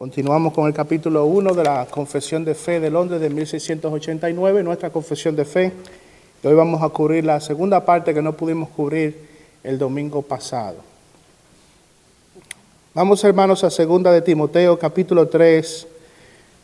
[0.00, 4.88] Continuamos con el capítulo 1 de la Confesión de Fe de Londres de 1689, nuestra
[4.88, 5.74] confesión de fe.
[6.42, 9.28] Y hoy vamos a cubrir la segunda parte que no pudimos cubrir
[9.62, 10.76] el domingo pasado.
[12.94, 15.86] Vamos hermanos a segunda de Timoteo, capítulo 3,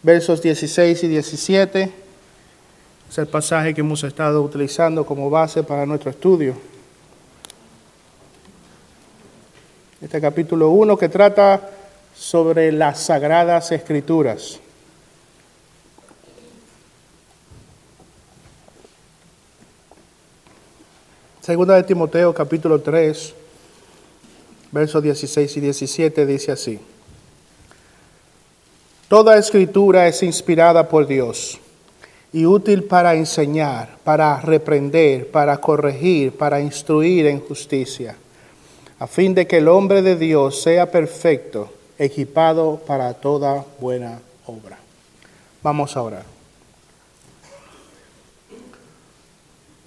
[0.03, 1.93] versos 16 y 17.
[3.11, 6.55] Es el pasaje que hemos estado utilizando como base para nuestro estudio.
[10.01, 11.76] Este capítulo 1 que trata
[12.19, 14.59] sobre las sagradas escrituras.
[21.43, 23.35] Segunda de Timoteo capítulo 3,
[24.73, 26.81] versos 16 y 17 dice así.
[29.09, 31.61] Toda escritura es inspirada por Dios
[32.33, 38.17] y útil para enseñar, para reprender, para corregir, para instruir en justicia,
[38.99, 44.79] a fin de que el hombre de Dios sea perfecto equipado para toda buena obra.
[45.63, 46.25] Vamos a orar.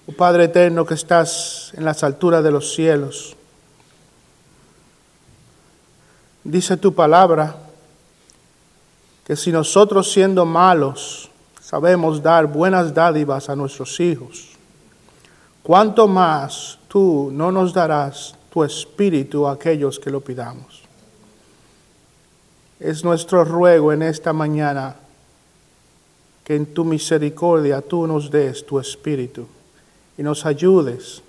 [0.06, 3.36] Oh Padre eterno que estás en las alturas de los cielos,
[6.42, 7.54] dice tu palabra
[9.24, 14.48] que si nosotros siendo malos sabemos dar buenas dádivas a nuestros hijos,
[15.62, 20.89] cuánto más tú no nos darás tu espíritu a aquellos que lo pidamos.
[22.80, 24.96] Es nuestro ruego en esta mañana
[26.42, 29.46] que en tu misericordia tú nos des tu espíritu
[30.16, 31.22] y nos ayudes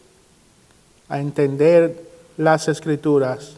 [1.09, 3.53] a entender las escrituras,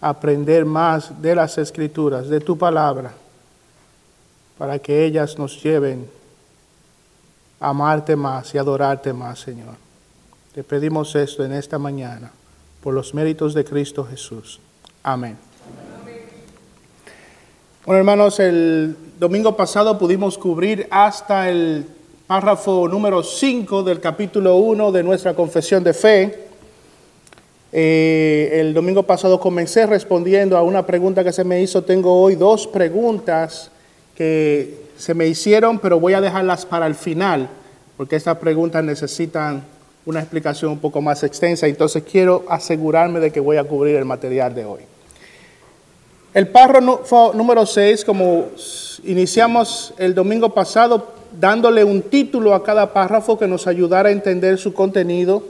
[0.00, 3.12] a aprender más de las escrituras, de tu palabra,
[4.56, 6.08] para que ellas nos lleven
[7.58, 9.74] a amarte más y adorarte más, Señor.
[10.54, 12.30] Te pedimos esto en esta mañana,
[12.80, 14.60] por los méritos de Cristo Jesús.
[15.02, 15.53] Amén.
[17.86, 21.84] Bueno, hermanos, el domingo pasado pudimos cubrir hasta el
[22.26, 26.46] párrafo número 5 del capítulo 1 de nuestra confesión de fe.
[27.72, 31.82] Eh, el domingo pasado comencé respondiendo a una pregunta que se me hizo.
[31.82, 33.70] Tengo hoy dos preguntas
[34.16, 37.50] que se me hicieron, pero voy a dejarlas para el final,
[37.98, 39.62] porque estas preguntas necesitan
[40.06, 41.66] una explicación un poco más extensa.
[41.66, 44.93] Entonces quiero asegurarme de que voy a cubrir el material de hoy.
[46.34, 48.46] El párrafo número 6, como
[49.04, 54.58] iniciamos el domingo pasado, dándole un título a cada párrafo que nos ayudara a entender
[54.58, 55.44] su contenido.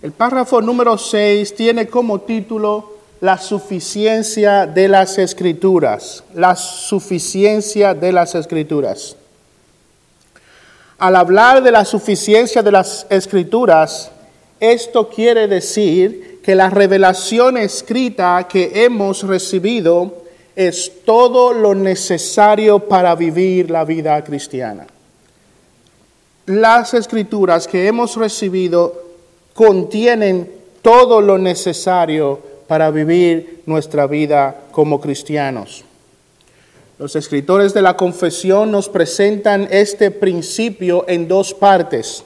[0.00, 8.12] El párrafo número 6 tiene como título la suficiencia de las escrituras, la suficiencia de
[8.12, 9.16] las escrituras.
[10.96, 14.10] Al hablar de la suficiencia de las escrituras,
[14.60, 20.22] esto quiere decir que la revelación escrita que hemos recibido
[20.54, 24.86] es todo lo necesario para vivir la vida cristiana.
[26.46, 28.94] Las escrituras que hemos recibido
[29.54, 30.48] contienen
[30.82, 35.84] todo lo necesario para vivir nuestra vida como cristianos.
[37.00, 42.22] Los escritores de la confesión nos presentan este principio en dos partes.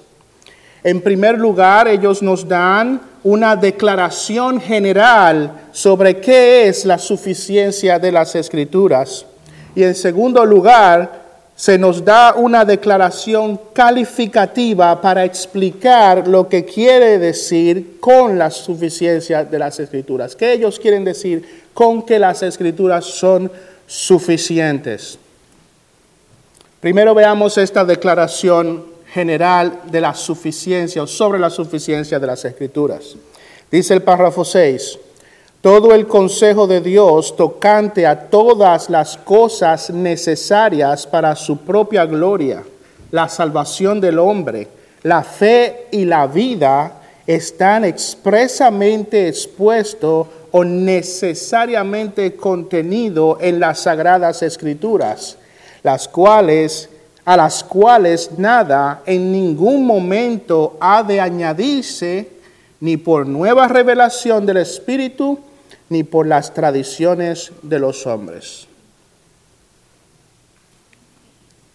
[0.85, 8.13] En primer lugar, ellos nos dan una declaración general sobre qué es la suficiencia de
[8.13, 9.27] las escrituras.
[9.75, 11.21] Y en segundo lugar,
[11.61, 19.45] se nos da una declaración calificativa para explicar lo que quiere decir con la suficiencia
[19.45, 20.35] de las escrituras.
[20.35, 23.53] ¿Qué ellos quieren decir con que las escrituras son
[23.87, 25.19] suficientes?
[26.81, 33.17] Primero veamos esta declaración general de la suficiencia o sobre la suficiencia de las escrituras.
[33.71, 34.99] Dice el párrafo 6,
[35.61, 42.63] todo el consejo de Dios tocante a todas las cosas necesarias para su propia gloria,
[43.11, 44.69] la salvación del hombre,
[45.03, 55.37] la fe y la vida están expresamente expuestos o necesariamente contenido en las sagradas escrituras,
[55.83, 56.89] las cuales
[57.25, 62.29] a las cuales nada en ningún momento ha de añadirse
[62.81, 65.39] ni por nueva revelación del Espíritu,
[65.89, 68.67] ni por las tradiciones de los hombres.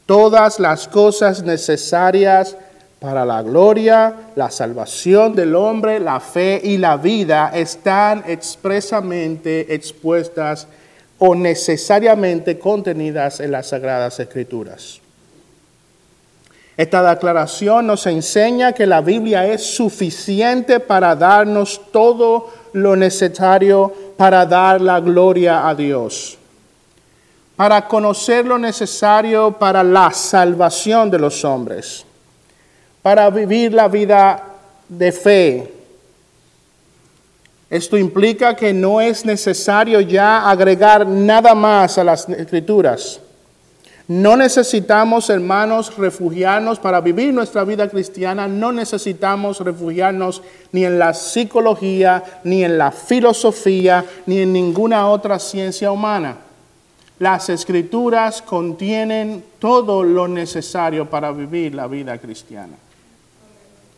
[0.06, 2.56] Todas las cosas necesarias
[3.00, 10.68] para la gloria, la salvación del hombre, la fe y la vida están expresamente expuestas
[11.20, 15.02] o necesariamente contenidas en las Sagradas Escrituras.
[16.78, 24.46] Esta declaración nos enseña que la Biblia es suficiente para darnos todo lo necesario para
[24.46, 26.38] dar la gloria a Dios.
[27.56, 32.06] para conocer lo necesario para la salvación de los hombres,
[33.02, 34.44] para vivir la vida
[34.90, 35.74] de fe.
[37.70, 43.22] Esto implica que no es necesario ya agregar nada más a las escrituras.
[44.08, 48.48] No necesitamos, hermanos, refugiarnos para vivir nuestra vida cristiana.
[48.48, 55.40] No necesitamos refugiarnos ni en la psicología, ni en la filosofía, ni en ninguna otra
[55.40, 56.38] ciencia humana.
[57.18, 62.76] Las escrituras contienen todo lo necesario para vivir la vida cristiana.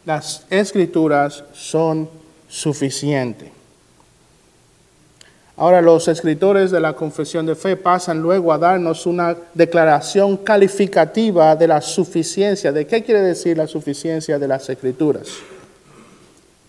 [0.06, 2.10] Las escrituras son
[2.48, 3.56] suficientes.
[5.59, 11.56] Ahora los escritores de la confesión de fe pasan luego a darnos una declaración calificativa
[11.56, 12.71] de la suficiencia.
[12.71, 15.30] ¿De qué quiere decir la suficiencia de las escrituras?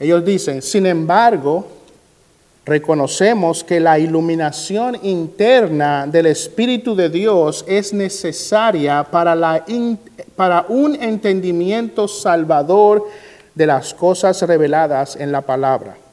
[0.00, 1.69] Ellos dicen, sin embargo,
[2.64, 9.67] reconocemos que la iluminación interna del Espíritu de Dios es necesaria para,
[10.34, 13.05] para un entendimiento salvador
[13.55, 16.07] de las cosas reveladas en la palabra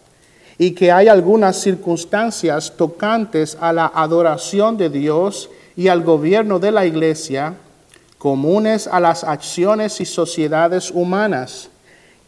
[0.58, 6.72] y que hay algunas circunstancias tocantes a la adoración de Dios y al gobierno de
[6.72, 7.56] la iglesia,
[8.18, 11.70] comunes a las acciones y sociedades humanas,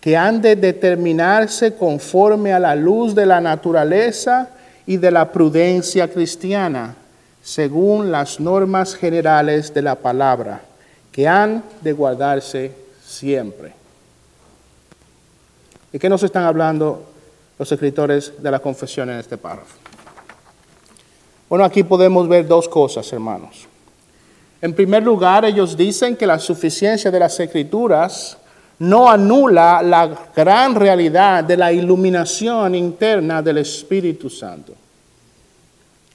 [0.01, 4.49] que han de determinarse conforme a la luz de la naturaleza
[4.85, 6.95] y de la prudencia cristiana,
[7.41, 10.61] según las normas generales de la palabra,
[11.11, 12.71] que han de guardarse
[13.05, 13.73] siempre.
[15.91, 17.16] ¿De qué nos están hablando
[17.57, 19.77] los escritores de la confesión en este párrafo.
[21.49, 23.67] Bueno, aquí podemos ver dos cosas, hermanos.
[24.61, 28.37] En primer lugar, ellos dicen que la suficiencia de las escrituras
[28.79, 34.73] no anula la gran realidad de la iluminación interna del Espíritu Santo.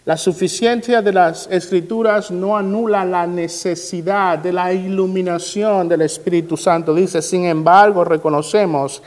[0.05, 6.93] La suficiencia de las escrituras no anula la necesidad de la iluminación del Espíritu Santo.
[6.93, 9.01] Dice, sin embargo, reconocemos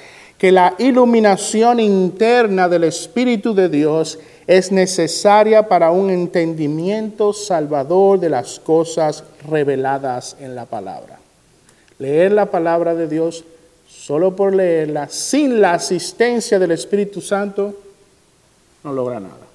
[0.45, 8.29] que la iluminación interna del Espíritu de Dios es necesaria para un entendimiento salvador de
[8.29, 11.17] las cosas reveladas en la palabra.
[11.97, 13.43] Leer la palabra de Dios
[13.87, 17.73] solo por leerla, sin la asistencia del Espíritu Santo,
[18.83, 19.45] no logra nada.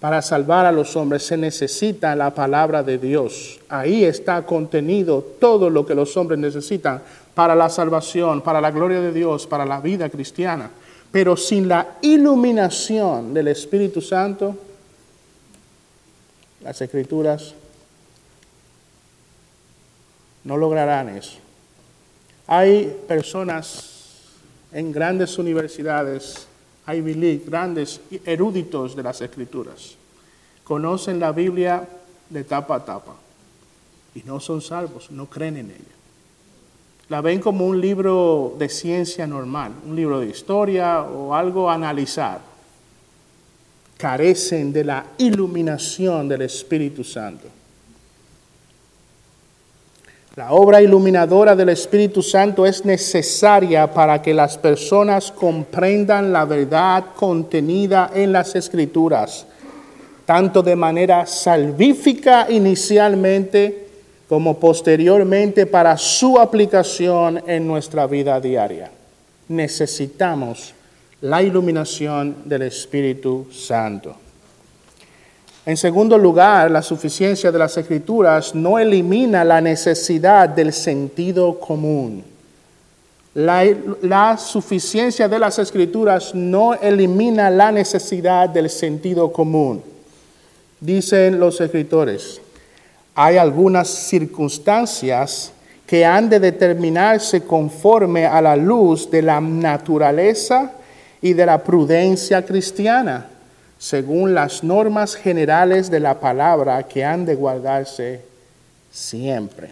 [0.00, 3.60] Para salvar a los hombres se necesita la palabra de Dios.
[3.68, 7.02] Ahí está contenido todo lo que los hombres necesitan
[7.40, 10.70] para la salvación, para la gloria de Dios, para la vida cristiana.
[11.10, 14.54] Pero sin la iluminación del Espíritu Santo,
[16.62, 17.54] las escrituras
[20.44, 21.38] no lograrán eso.
[22.46, 24.26] Hay personas
[24.70, 26.46] en grandes universidades,
[26.84, 27.00] hay
[27.46, 29.94] grandes eruditos de las escrituras,
[30.62, 31.88] conocen la Biblia
[32.28, 33.14] de tapa a tapa
[34.14, 35.99] y no son salvos, no creen en ella
[37.10, 41.74] la ven como un libro de ciencia normal, un libro de historia o algo a
[41.74, 42.38] analizar.
[43.96, 47.48] Carecen de la iluminación del Espíritu Santo.
[50.36, 57.06] La obra iluminadora del Espíritu Santo es necesaria para que las personas comprendan la verdad
[57.16, 59.46] contenida en las Escrituras,
[60.24, 63.89] tanto de manera salvífica inicialmente,
[64.30, 68.88] como posteriormente para su aplicación en nuestra vida diaria.
[69.48, 70.72] Necesitamos
[71.20, 74.14] la iluminación del Espíritu Santo.
[75.66, 82.22] En segundo lugar, la suficiencia de las escrituras no elimina la necesidad del sentido común.
[83.34, 89.82] La, suficiencia de las escrituras no elimina la necesidad del sentido común.
[90.78, 92.40] Dicen los escritores,
[93.22, 95.52] hay algunas circunstancias
[95.86, 100.72] que han de determinarse conforme a la luz de la naturaleza
[101.20, 103.26] y de la prudencia cristiana,
[103.76, 108.22] según las normas generales de la palabra que han de guardarse
[108.90, 109.70] siempre.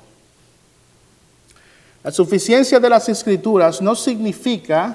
[2.05, 4.95] La suficiencia de las escrituras no significa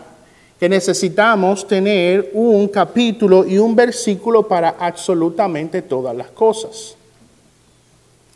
[0.60, 6.98] que necesitamos tener un capítulo y un versículo para absolutamente todas las cosas.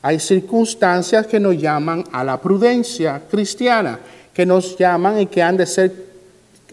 [0.01, 3.99] Hay circunstancias que nos llaman a la prudencia cristiana,
[4.33, 5.91] que nos llaman y que han de ser,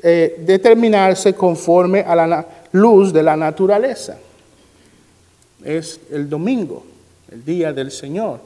[0.03, 4.19] eh, determinarse conforme a la luz de la naturaleza.
[5.65, 6.85] Es el domingo,
[7.31, 8.41] el día del Señor.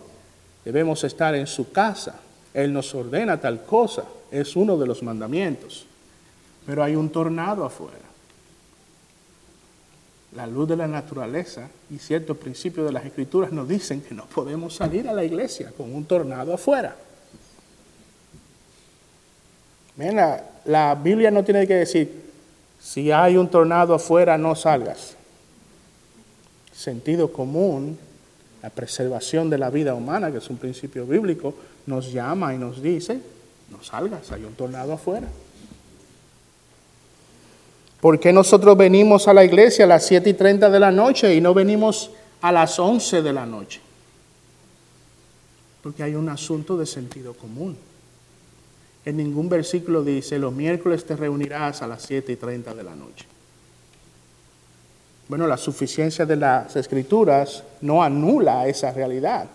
[0.64, 2.20] Debemos estar en su casa.
[2.54, 4.04] Él nos ordena tal cosa.
[4.30, 5.86] Es uno de los mandamientos.
[6.64, 8.07] Pero hay un tornado afuera.
[10.32, 14.26] La luz de la naturaleza y ciertos principios de las escrituras nos dicen que no
[14.26, 16.96] podemos salir a la iglesia con un tornado afuera.
[19.96, 22.28] Mira, la Biblia no tiene que decir,
[22.80, 25.16] si hay un tornado afuera, no salgas.
[26.72, 27.98] Sentido común,
[28.62, 31.54] la preservación de la vida humana, que es un principio bíblico,
[31.86, 33.20] nos llama y nos dice,
[33.70, 35.26] no salgas, hay un tornado afuera.
[38.00, 41.34] ¿Por qué nosotros venimos a la iglesia a las 7 y 30 de la noche
[41.34, 43.80] y no venimos a las 11 de la noche?
[45.82, 47.76] Porque hay un asunto de sentido común.
[49.04, 52.94] En ningún versículo dice, los miércoles te reunirás a las 7 y 30 de la
[52.94, 53.26] noche.
[55.28, 59.46] Bueno, la suficiencia de las escrituras no anula esa realidad.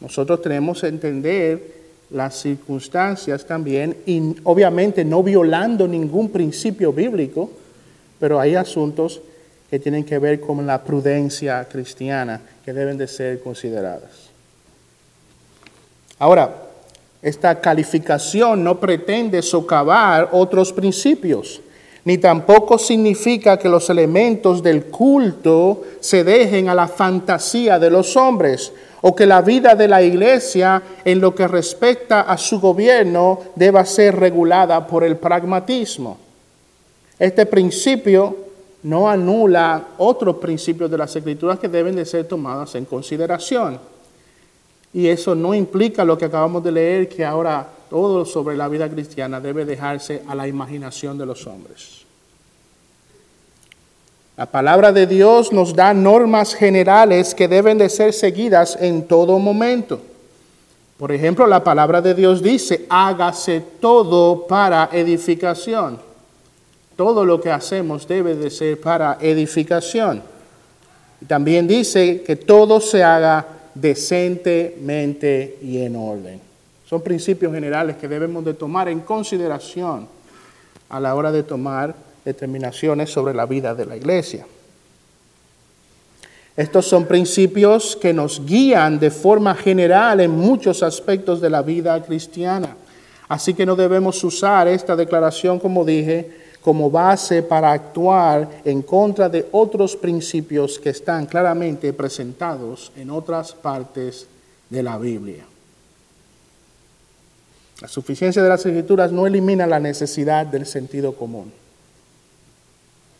[0.00, 1.81] Nosotros tenemos que entender
[2.12, 7.50] las circunstancias también, y obviamente no violando ningún principio bíblico,
[8.20, 9.20] pero hay asuntos
[9.70, 14.30] que tienen que ver con la prudencia cristiana que deben de ser consideradas.
[16.18, 16.54] Ahora,
[17.22, 21.60] esta calificación no pretende socavar otros principios,
[22.04, 28.16] ni tampoco significa que los elementos del culto se dejen a la fantasía de los
[28.16, 33.40] hombres o que la vida de la iglesia en lo que respecta a su gobierno
[33.54, 36.18] deba ser regulada por el pragmatismo.
[37.18, 38.36] Este principio
[38.84, 43.78] no anula otros principios de las escrituras que deben de ser tomadas en consideración.
[44.92, 48.88] Y eso no implica lo que acabamos de leer, que ahora todo sobre la vida
[48.88, 52.04] cristiana debe dejarse a la imaginación de los hombres.
[54.42, 59.38] La palabra de Dios nos da normas generales que deben de ser seguidas en todo
[59.38, 60.00] momento.
[60.98, 66.00] Por ejemplo, la palabra de Dios dice, hágase todo para edificación.
[66.96, 70.24] Todo lo que hacemos debe de ser para edificación.
[71.28, 73.46] También dice que todo se haga
[73.76, 76.40] decentemente y en orden.
[76.84, 80.08] Son principios generales que debemos de tomar en consideración
[80.88, 81.94] a la hora de tomar
[82.24, 84.46] determinaciones sobre la vida de la iglesia.
[86.56, 92.02] Estos son principios que nos guían de forma general en muchos aspectos de la vida
[92.02, 92.76] cristiana.
[93.28, 99.28] Así que no debemos usar esta declaración, como dije, como base para actuar en contra
[99.28, 104.26] de otros principios que están claramente presentados en otras partes
[104.68, 105.44] de la Biblia.
[107.80, 111.52] La suficiencia de las escrituras no elimina la necesidad del sentido común,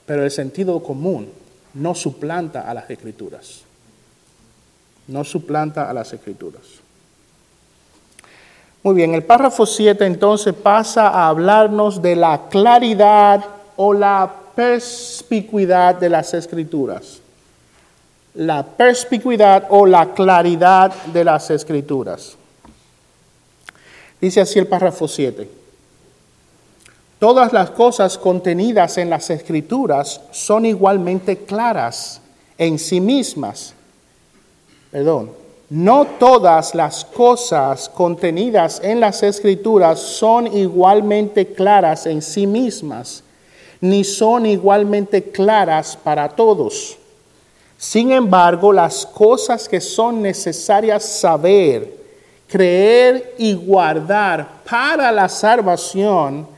[0.07, 1.31] pero el sentido común
[1.75, 3.63] no suplanta a las escrituras,
[5.09, 6.63] no suplanta a las escrituras.
[8.83, 13.45] Muy bien, el párrafo 7 entonces pasa a hablarnos de la claridad
[13.77, 17.21] o la perspicuidad de las escrituras.
[18.35, 22.37] La perspicuidad o la claridad de las escrituras.
[24.21, 25.62] Dice así el párrafo 7.
[27.23, 32.21] Todas las cosas contenidas en las escrituras son igualmente claras
[32.59, 33.75] en sí mismas.
[34.91, 35.31] Perdón,
[35.71, 43.23] no todas las cosas contenidas en las escrituras son igualmente claras en sí mismas,
[43.81, 46.99] ni son igualmente claras para todos.
[47.79, 51.89] Sin embargo, las cosas que son necesarias saber,
[52.49, 56.51] creer y guardar para la salvación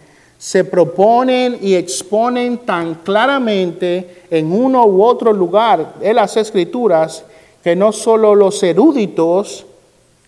[0.45, 7.25] se proponen y exponen tan claramente en uno u otro lugar de las escrituras
[7.63, 9.65] que no solo los eruditos,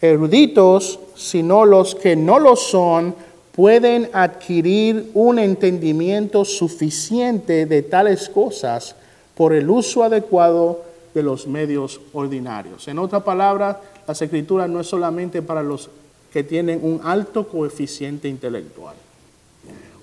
[0.00, 3.14] eruditos, sino los que no lo son,
[3.52, 8.96] pueden adquirir un entendimiento suficiente de tales cosas
[9.34, 10.80] por el uso adecuado
[11.12, 12.88] de los medios ordinarios.
[12.88, 13.76] En otras palabras,
[14.08, 15.90] las escrituras no es solamente para los
[16.32, 18.96] que tienen un alto coeficiente intelectual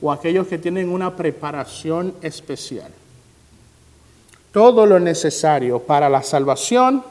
[0.04, 2.92] o aquellos que tienen una preparación especial.
[4.52, 7.02] Todo lo necesario para la salvación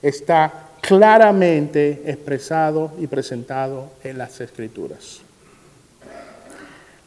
[0.00, 5.20] está claramente expresado y presentado en las escrituras.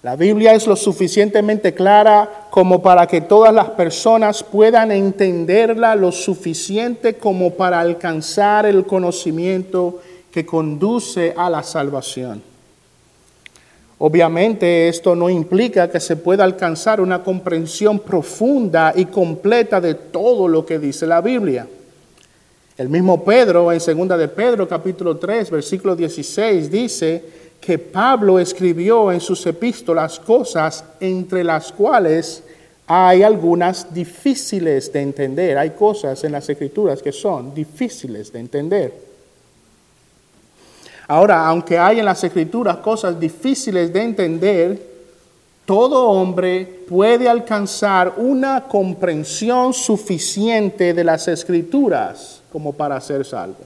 [0.04, 6.12] La Biblia es lo suficientemente clara como para que todas las personas puedan entenderla lo
[6.12, 12.51] suficiente como para alcanzar el conocimiento que conduce a la salvación.
[14.04, 20.48] Obviamente esto no implica que se pueda alcanzar una comprensión profunda y completa de todo
[20.48, 21.68] lo que dice la Biblia.
[22.80, 27.24] El mismo Pedro, en segunda de Pedro, capítulo 3, versículo 16, dice
[27.62, 32.42] que Pablo escribió en sus epístolas cosas entre las cuales
[32.88, 35.60] hay algunas difíciles de entender.
[35.60, 39.11] Hay cosas en las escrituras que son difíciles de entender.
[41.12, 44.82] Ahora, aunque hay en las escrituras cosas difíciles de entender,
[45.66, 53.60] todo hombre puede alcanzar una comprensión suficiente de las escrituras como para ser salvo.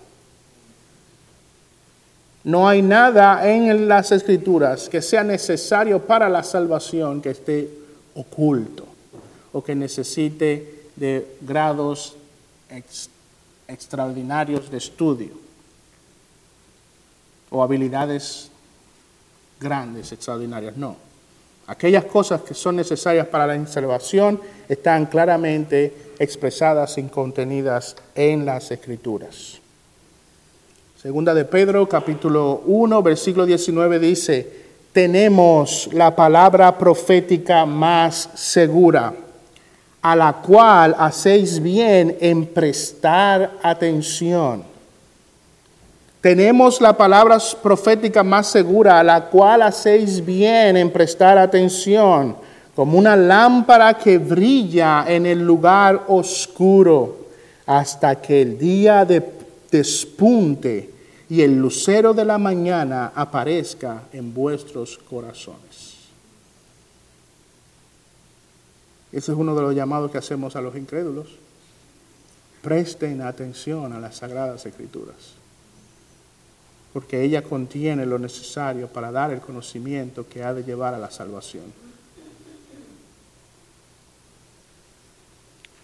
[2.43, 7.69] No hay nada en las escrituras que sea necesario para la salvación que esté
[8.15, 8.87] oculto
[9.53, 12.15] o que necesite de grados
[13.67, 15.44] extraordinarios de estudio
[17.49, 18.49] o habilidades
[19.59, 20.75] grandes, extraordinarias.
[20.77, 20.95] No.
[21.67, 28.69] Aquellas cosas que son necesarias para la salvación están claramente expresadas y contenidas en las
[28.69, 29.59] Escrituras.
[31.01, 39.13] Segunda de Pedro, capítulo 1, versículo 19 dice, tenemos la palabra profética más segura,
[40.01, 44.74] a la cual hacéis bien en prestar atención
[46.25, 52.35] tenemos la palabra profética más segura, a la cual hacéis bien en prestar atención,
[52.75, 57.27] como una lámpara que brilla en el lugar oscuro,
[57.67, 59.23] hasta que el día de,
[59.69, 60.89] despunte
[61.29, 65.93] y el lucero de la mañana aparezca en vuestros corazones.
[69.11, 71.27] Ese es uno de los llamados que hacemos a los incrédulos.
[72.63, 75.44] Presten atención a las sagradas escrituras
[76.95, 81.11] porque ella contiene lo necesario para dar el conocimiento que ha de llevar a la
[81.11, 81.65] salvación.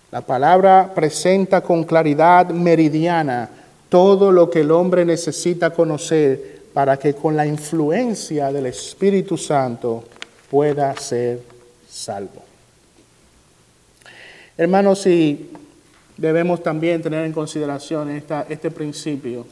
[0.10, 3.50] La palabra presenta con claridad meridiana
[3.90, 10.06] todo lo que el hombre necesita conocer para que con la influencia del Espíritu Santo
[10.50, 11.42] pueda ser
[11.90, 12.42] salvo.
[14.56, 15.50] Hermanos, y
[16.16, 19.46] debemos también tener en consideración esta, este principio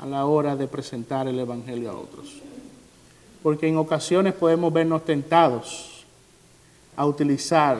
[0.00, 2.40] a la hora de presentar el Evangelio a otros.
[3.42, 6.04] Porque en ocasiones podemos vernos tentados
[6.96, 7.76] a utilizar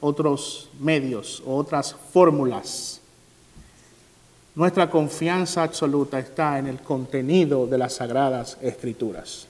[0.00, 3.00] otros medios o otras fórmulas.
[4.54, 9.46] Nuestra confianza absoluta está en el contenido de las sagradas escrituras.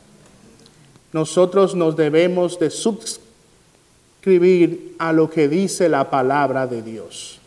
[1.13, 3.31] Nosotros nos debemos de suscribir
[4.99, 7.40] a lo que dice la palabra de Dios.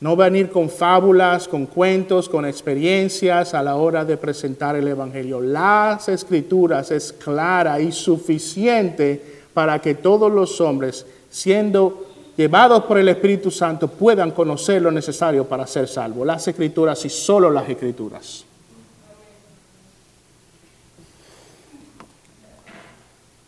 [0.00, 5.40] No venir con fábulas, con cuentos, con experiencias a la hora de presentar el Evangelio.
[5.40, 9.20] Las escrituras es clara y suficiente
[9.52, 12.06] para que todos los hombres, siendo
[12.36, 16.24] llevados por el Espíritu Santo, puedan conocer lo necesario para ser salvos.
[16.24, 18.44] Las escrituras y solo las escrituras.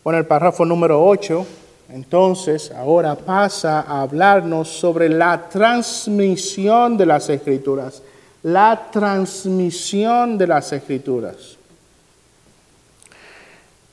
[0.03, 1.45] Bueno, el párrafo número 8
[1.93, 8.01] entonces, ahora pasa a hablarnos sobre la transmisión de las escrituras.
[8.43, 11.57] La transmisión de las escrituras.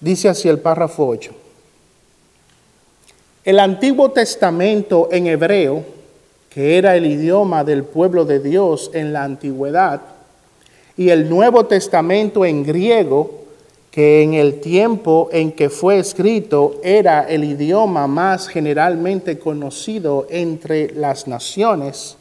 [0.00, 1.32] Dice así el párrafo 8.
[3.44, 5.84] El Antiguo Testamento en hebreo,
[6.50, 10.02] que era el idioma del pueblo de Dios en la antigüedad,
[10.96, 13.37] y el Nuevo Testamento en griego,
[13.98, 20.92] que en el tiempo en que fue escrito era el idioma más generalmente conocido entre
[20.94, 22.16] las naciones,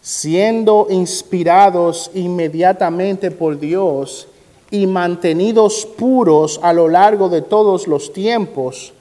[0.00, 4.28] siendo inspirados inmediatamente por Dios
[4.70, 8.92] y mantenidos puros a lo largo de todos los tiempos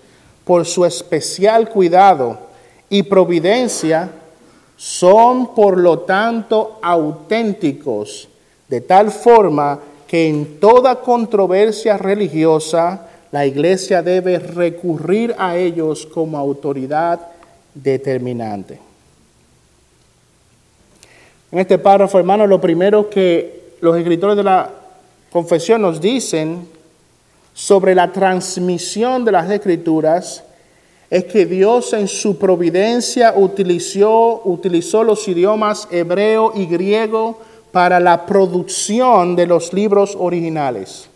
[0.46, 2.40] por su especial cuidado
[2.90, 4.10] y providencia,
[4.78, 8.30] son por lo tanto auténticos,
[8.68, 16.38] de tal forma que en toda controversia religiosa la iglesia debe recurrir a ellos como
[16.38, 17.20] autoridad
[17.74, 18.80] determinante.
[21.52, 24.70] En este párrafo, hermano, lo primero que los escritores de la
[25.32, 26.68] confesión nos dicen
[27.56, 30.44] sobre la transmisión de las escrituras
[31.10, 37.40] es que Dios en su providencia utilizó, utilizó los idiomas hebreo y griego
[37.74, 41.10] para la producción de los libros originales.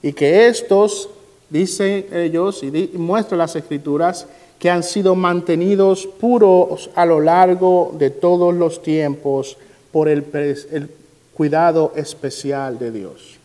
[0.00, 1.10] Y que estos,
[1.50, 4.28] dicen ellos, y muestran las escrituras,
[4.60, 9.56] que han sido mantenidos puros a lo largo de todos los tiempos
[9.90, 10.24] por el,
[10.70, 10.88] el
[11.34, 13.38] cuidado especial de Dios.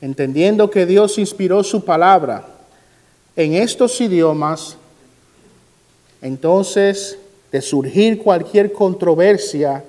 [0.00, 2.46] Entendiendo que Dios inspiró su palabra
[3.34, 4.76] en estos idiomas,
[6.22, 7.18] entonces
[7.56, 9.82] de surgir cualquier controversia,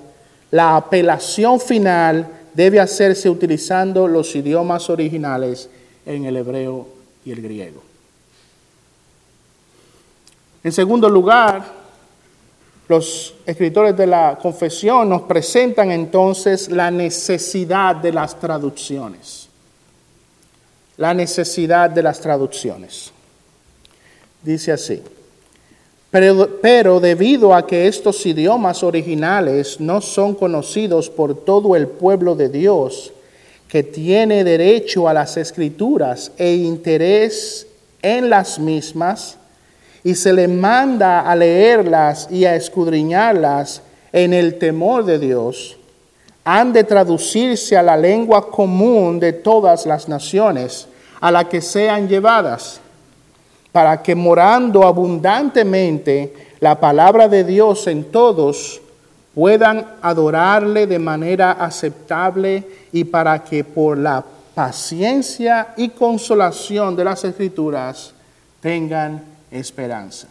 [0.50, 5.68] la apelación final debe hacerse utilizando los idiomas originales
[6.06, 6.88] en el hebreo
[7.26, 7.82] y el griego.
[10.64, 11.62] En segundo lugar,
[12.88, 19.46] los escritores de la confesión nos presentan entonces la necesidad de las traducciones.
[20.96, 23.12] La necesidad de las traducciones.
[24.42, 25.02] Dice así.
[26.10, 32.48] Pero, debido a que estos idiomas originales no son conocidos por todo el pueblo de
[32.48, 33.12] Dios,
[33.68, 37.66] que tiene derecho a las escrituras e interés
[38.00, 39.36] en las mismas,
[40.02, 45.76] y se le manda a leerlas y a escudriñarlas en el temor de Dios,
[46.44, 50.86] han de traducirse a la lengua común de todas las naciones
[51.20, 52.80] a la que sean llevadas
[53.78, 58.80] para que morando abundantemente la palabra de Dios en todos,
[59.32, 67.22] puedan adorarle de manera aceptable y para que por la paciencia y consolación de las
[67.22, 68.14] escrituras
[68.60, 70.26] tengan esperanza.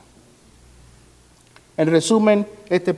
[1.77, 2.93] En resumen, este,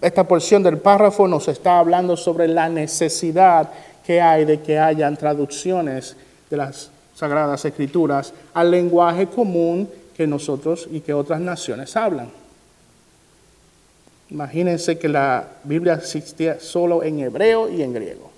[0.00, 3.68] esta porción del párrafo nos está hablando sobre la necesidad
[4.06, 6.14] que hay de que hayan traducciones
[6.48, 12.30] de las Sagradas Escrituras al lenguaje común que nosotros y que otras naciones hablan.
[14.30, 18.30] Imagínense que la Biblia existía solo en hebreo y en griego.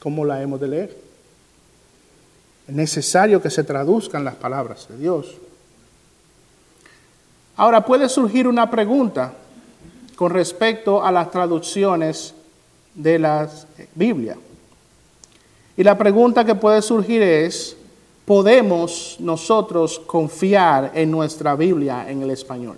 [0.00, 0.96] ¿Cómo la hemos de leer?
[2.66, 5.36] Es necesario que se traduzcan las palabras de Dios.
[7.56, 9.34] Ahora puede surgir una pregunta
[10.16, 12.34] con respecto a las traducciones
[12.96, 13.48] de la
[13.94, 14.36] Biblia.
[15.78, 17.76] Y la pregunta que puede surgir es,
[18.24, 22.76] ¿podemos nosotros confiar en nuestra Biblia en el español?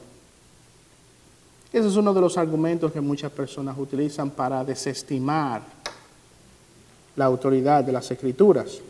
[1.72, 5.62] Ese es uno de los argumentos que muchas personas utilizan para desestimar
[7.16, 8.80] la autoridad de las escrituras.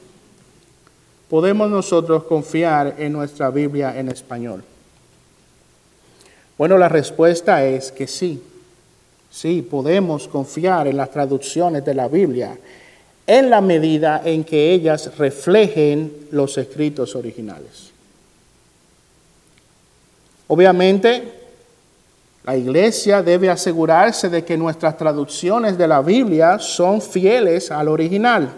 [1.28, 4.64] ¿Podemos nosotros confiar en nuestra Biblia en español?
[6.58, 8.42] Bueno, la respuesta es que sí.
[9.30, 12.58] Sí, podemos confiar en las traducciones de la Biblia
[13.30, 17.92] en la medida en que ellas reflejen los escritos originales.
[20.48, 21.32] Obviamente,
[22.42, 28.50] la iglesia debe asegurarse de que nuestras traducciones de la Biblia son fieles al original.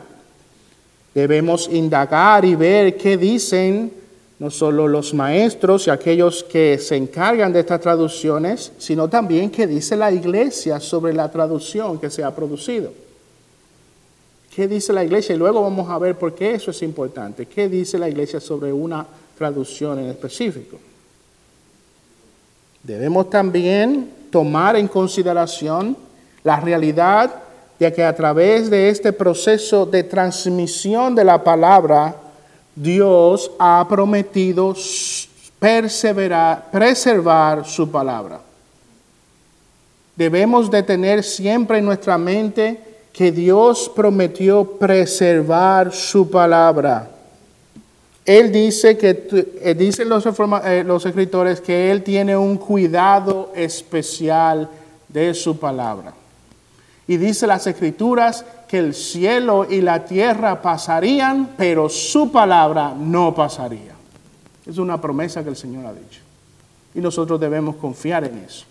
[1.14, 3.92] Debemos indagar y ver qué dicen
[4.38, 9.66] no solo los maestros y aquellos que se encargan de estas traducciones, sino también qué
[9.66, 13.11] dice la iglesia sobre la traducción que se ha producido.
[14.54, 15.34] ¿Qué dice la iglesia?
[15.34, 17.46] Y luego vamos a ver por qué eso es importante.
[17.46, 19.06] ¿Qué dice la iglesia sobre una
[19.38, 20.78] traducción en específico?
[22.82, 25.96] Debemos también tomar en consideración
[26.44, 27.34] la realidad
[27.78, 32.14] de que a través de este proceso de transmisión de la palabra,
[32.76, 34.74] Dios ha prometido
[35.58, 38.40] perseverar, preservar su palabra.
[40.14, 47.10] Debemos de tener siempre en nuestra mente que Dios prometió preservar su palabra.
[48.24, 49.28] Él dice que,
[49.60, 50.24] eh, dicen los,
[50.64, 54.70] eh, los escritores que Él tiene un cuidado especial
[55.08, 56.14] de su palabra.
[57.06, 63.34] Y dice las escrituras que el cielo y la tierra pasarían, pero su palabra no
[63.34, 63.92] pasaría.
[64.64, 66.20] Es una promesa que el Señor ha dicho.
[66.94, 68.64] Y nosotros debemos confiar en eso.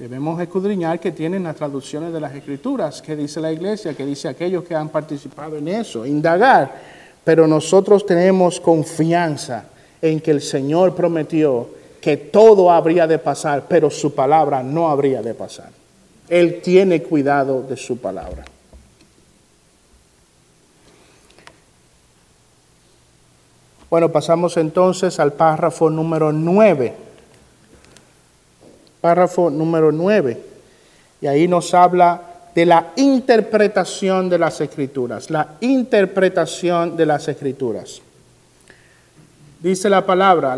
[0.00, 4.28] Debemos escudriñar que tienen las traducciones de las escrituras, que dice la iglesia, que dice
[4.28, 6.74] aquellos que han participado en eso, indagar.
[7.22, 9.66] Pero nosotros tenemos confianza
[10.00, 11.68] en que el Señor prometió
[12.00, 15.68] que todo habría de pasar, pero su palabra no habría de pasar.
[16.30, 18.46] Él tiene cuidado de su palabra.
[23.90, 27.09] Bueno, pasamos entonces al párrafo número 9
[29.00, 30.40] párrafo número 9.
[31.20, 32.22] Y ahí nos habla
[32.54, 38.02] de la interpretación de las escrituras, la interpretación de las escrituras.
[39.60, 40.56] Dice la palabra,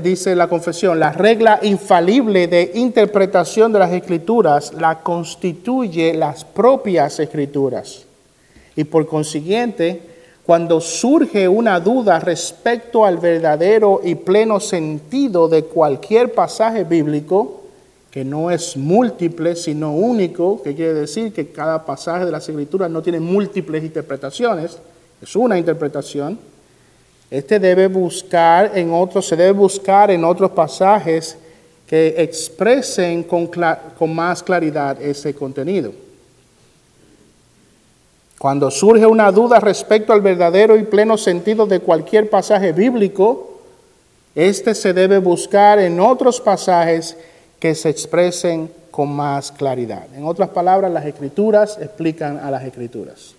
[0.00, 7.18] dice la confesión, la regla infalible de interpretación de las escrituras la constituye las propias
[7.18, 8.04] escrituras.
[8.76, 10.00] Y por consiguiente,
[10.46, 17.63] cuando surge una duda respecto al verdadero y pleno sentido de cualquier pasaje bíblico,
[18.14, 22.88] que no es múltiple, sino único, que quiere decir que cada pasaje de las escrituras
[22.88, 24.78] no tiene múltiples interpretaciones,
[25.20, 26.38] es una interpretación.
[27.28, 31.36] Este debe buscar en otros, se debe buscar en otros pasajes
[31.88, 33.50] que expresen con,
[33.98, 35.90] con más claridad ese contenido.
[38.38, 43.58] Cuando surge una duda respecto al verdadero y pleno sentido de cualquier pasaje bíblico,
[44.36, 47.16] este se debe buscar en otros pasajes
[47.64, 50.14] que se expresen con más claridad.
[50.14, 53.34] En otras palabras, las escrituras explican a las escrituras.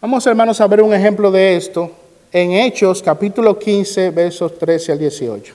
[0.00, 1.92] Vamos, hermanos, a ver un ejemplo de esto
[2.32, 5.54] en Hechos capítulo 15, versos 13 al 18.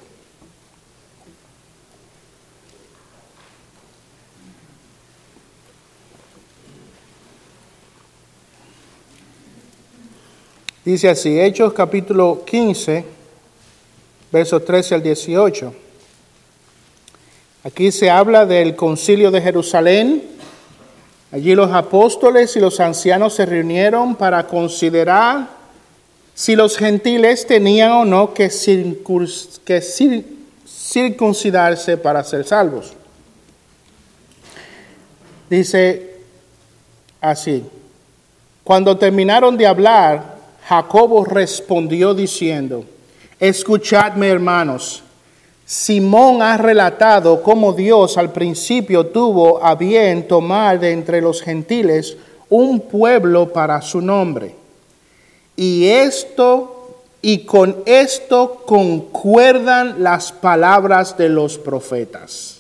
[10.85, 13.03] Dice así, Hechos capítulo 15,
[14.31, 15.84] versos 13 al 18.
[17.65, 20.21] Aquí se habla del concilio de Jerusalén.
[21.31, 25.47] Allí los apóstoles y los ancianos se reunieron para considerar
[26.35, 28.51] si los gentiles tenían o no que,
[30.67, 32.93] circuncidarse para ser salvos.
[35.49, 36.17] Dice
[37.19, 37.63] así,
[38.63, 40.35] cuando terminaron de hablar,
[40.67, 42.85] Jacobo respondió diciendo,
[43.39, 45.01] escuchadme hermanos,
[45.65, 52.17] Simón ha relatado cómo Dios al principio tuvo a bien tomar de entre los gentiles
[52.49, 54.55] un pueblo para su nombre.
[55.55, 62.59] Y esto y con esto concuerdan las palabras de los profetas.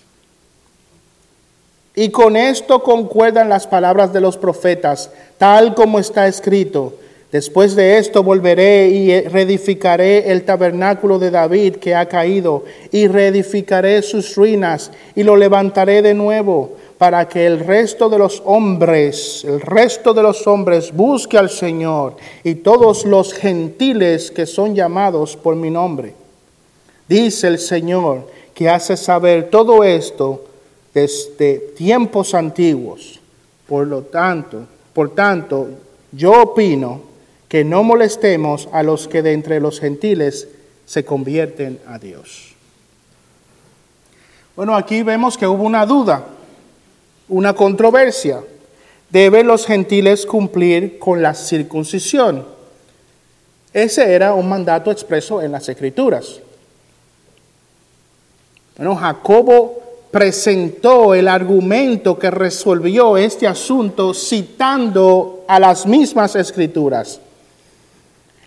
[1.93, 6.95] Y con esto concuerdan las palabras de los profetas, tal como está escrito
[7.35, 14.01] Después de esto volveré y reedificaré el tabernáculo de David que ha caído, y reedificaré
[14.03, 19.59] sus ruinas, y lo levantaré de nuevo, para que el resto de los hombres, el
[19.59, 25.57] resto de los hombres busque al Señor, y todos los gentiles que son llamados por
[25.57, 26.13] mi nombre.
[27.05, 30.45] Dice el Señor que hace saber todo esto
[30.93, 33.19] desde tiempos antiguos.
[33.67, 34.59] Por lo tanto,
[34.93, 35.67] por tanto,
[36.13, 37.04] yo opino
[37.55, 40.49] que no molestemos a los que de entre los gentiles
[40.85, 42.53] se convierten a Dios.
[44.57, 46.25] Bueno, aquí vemos que hubo una duda,
[47.29, 48.41] una controversia.
[49.09, 52.45] ¿Deben los gentiles cumplir con la circuncisión?
[53.71, 56.41] Ese era un mandato expreso en las escrituras.
[58.75, 67.21] Bueno, Jacobo presentó el argumento que resolvió este asunto citando a las mismas escrituras.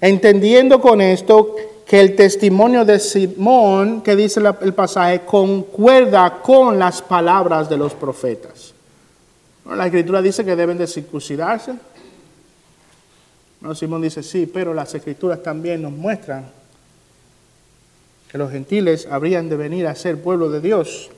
[0.00, 1.56] Entendiendo con esto
[1.86, 7.94] que el testimonio de Simón, que dice el pasaje, concuerda con las palabras de los
[7.94, 8.74] profetas.
[9.74, 11.74] La escritura dice que deben de circuncidarse.
[13.74, 16.46] Simón dice, sí, pero las escrituras también nos muestran
[18.30, 21.10] que los gentiles habrían de venir a ser pueblo de Dios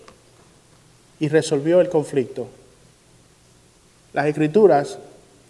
[1.18, 2.48] y resolvió el conflicto.
[4.12, 4.98] Las escrituras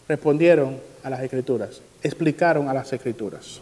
[0.09, 3.61] respondieron a las escrituras explicaron a las escrituras.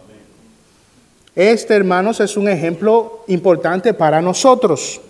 [1.35, 5.01] Este, hermanos, es un ejemplo importante para nosotros.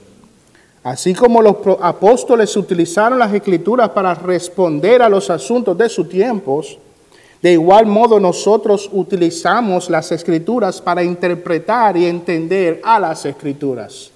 [0.82, 6.78] Así como los apóstoles utilizaron las escrituras para responder a los asuntos de sus tiempos,
[7.42, 14.10] de igual modo nosotros utilizamos las escrituras para interpretar y entender a las escrituras.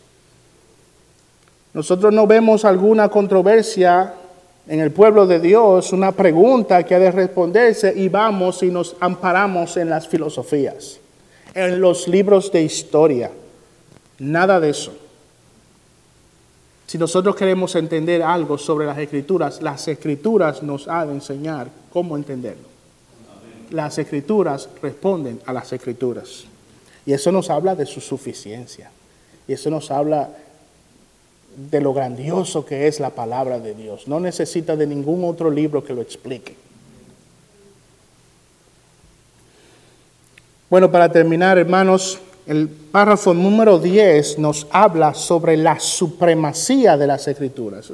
[1.72, 4.14] Nosotros no vemos alguna controversia
[4.66, 8.96] en el pueblo de Dios una pregunta que ha de responderse y vamos y nos
[9.00, 11.00] amparamos en las filosofías,
[11.54, 13.30] en los libros de historia.
[14.18, 14.92] Nada de eso.
[16.86, 22.16] Si nosotros queremos entender algo sobre las escrituras, las escrituras nos han de enseñar cómo
[22.16, 22.68] entenderlo.
[23.70, 26.44] Las escrituras responden a las escrituras.
[27.06, 28.90] Y eso nos habla de su suficiencia.
[29.48, 30.28] Y eso nos habla
[31.56, 34.08] de lo grandioso que es la palabra de Dios.
[34.08, 36.56] No necesita de ningún otro libro que lo explique.
[40.70, 47.28] Bueno, para terminar, hermanos, el párrafo número 10 nos habla sobre la supremacía de las
[47.28, 47.92] escrituras.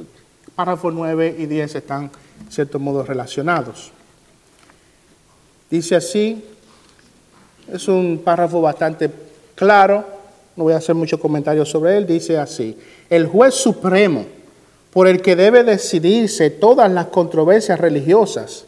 [0.55, 2.03] Párrafo 9 y 10 están,
[2.45, 3.91] en cierto modo, relacionados.
[5.69, 6.43] Dice así,
[7.71, 9.11] es un párrafo bastante
[9.55, 10.18] claro,
[10.59, 12.77] no voy a hacer muchos comentarios sobre él, dice así,
[13.09, 14.25] el juez supremo
[14.91, 18.65] por el que debe decidirse todas las controversias religiosas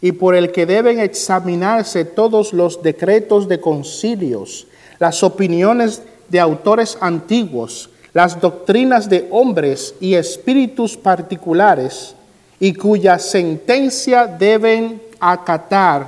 [0.00, 4.68] y por el que deben examinarse todos los decretos de concilios,
[5.00, 12.14] las opiniones de autores antiguos, las doctrinas de hombres y espíritus particulares,
[12.60, 16.06] y cuya sentencia deben acatar,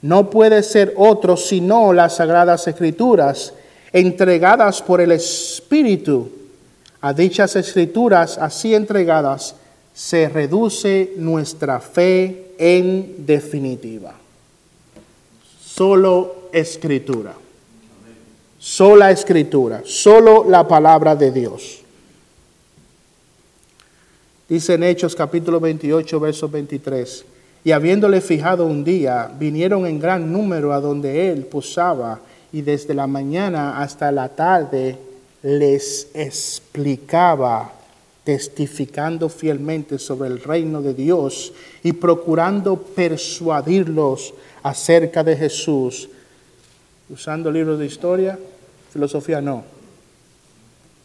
[0.00, 3.52] no puede ser otro sino las sagradas escrituras,
[3.96, 6.28] entregadas por el Espíritu
[7.00, 9.54] a dichas escrituras así entregadas
[9.94, 14.12] se reduce nuestra fe en definitiva.
[15.64, 17.34] Solo escritura.
[18.58, 19.80] Sola escritura.
[19.86, 21.80] Solo la palabra de Dios.
[24.46, 27.24] Dice en Hechos capítulo 28, verso 23.
[27.64, 32.20] Y habiéndole fijado un día, vinieron en gran número a donde él posaba
[32.56, 34.96] y desde la mañana hasta la tarde
[35.42, 37.70] les explicaba,
[38.24, 46.08] testificando fielmente sobre el reino de Dios y procurando persuadirlos acerca de Jesús,
[47.10, 48.38] usando libros de historia,
[48.90, 49.62] filosofía no,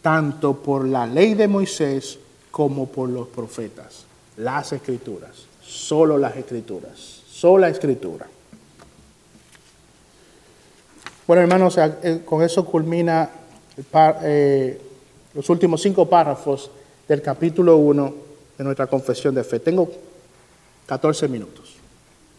[0.02, 2.18] tanto por la ley de Moisés
[2.50, 4.06] como por los profetas,
[4.38, 8.26] las escrituras, solo las escrituras, sola escritura.
[11.28, 11.78] Bueno, hermanos,
[12.26, 13.30] con eso culmina
[14.24, 14.82] eh,
[15.34, 16.72] los últimos cinco párrafos
[17.08, 18.14] del capítulo 1
[18.58, 19.60] de nuestra confesión de fe.
[19.60, 19.90] Tengo
[20.88, 21.76] 14 minutos.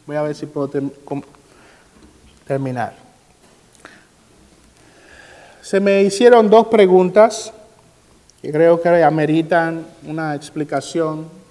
[0.07, 0.68] Voy a ver si puedo
[2.47, 2.97] terminar.
[5.62, 7.53] Se me hicieron dos preguntas
[8.42, 11.42] que creo que ameritan una explicación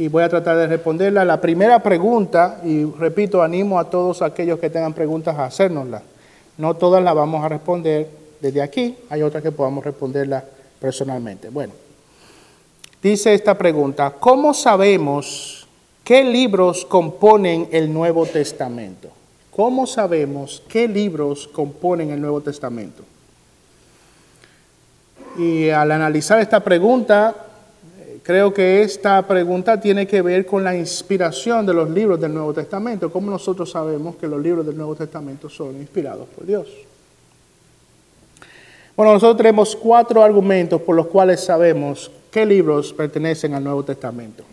[0.00, 1.26] y voy a tratar de responderla.
[1.26, 6.00] La primera pregunta, y repito, animo a todos aquellos que tengan preguntas a hacérnosla.
[6.56, 8.08] No todas las vamos a responder
[8.40, 10.42] desde aquí, hay otras que podamos responderla
[10.80, 11.50] personalmente.
[11.50, 11.74] Bueno,
[13.02, 15.68] dice esta pregunta, ¿cómo sabemos
[16.02, 19.10] qué libros componen el Nuevo Testamento?
[19.50, 23.02] ¿Cómo sabemos qué libros componen el Nuevo Testamento?
[25.36, 27.49] Y al analizar esta pregunta,
[28.22, 32.52] creo que esta pregunta tiene que ver con la inspiración de los libros del Nuevo
[32.52, 33.10] Testamento.
[33.12, 36.68] ¿Cómo nosotros sabemos que los libros del Nuevo Testamento son inspirados por Dios?
[38.96, 44.44] Bueno, nosotros tenemos cuatro argumentos por los cuales sabemos qué libros pertenecen al Nuevo Testamento.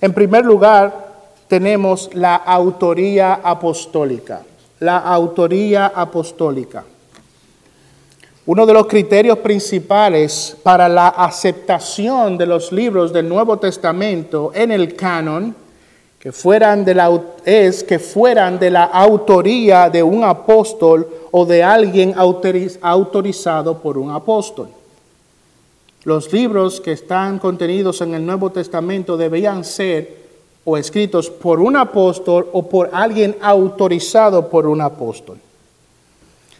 [0.00, 1.14] En primer lugar,
[1.48, 4.42] tenemos la autoría apostólica.
[4.80, 6.84] La autoría apostólica.
[8.46, 14.70] Uno de los criterios principales para la aceptación de los libros del Nuevo Testamento en
[14.70, 15.56] el canon
[16.18, 21.62] que fueran de la, es que fueran de la autoría de un apóstol o de
[21.62, 24.68] alguien autorizado por un apóstol.
[26.04, 30.24] Los libros que están contenidos en el Nuevo Testamento debían ser
[30.66, 35.38] o escritos por un apóstol o por alguien autorizado por un apóstol.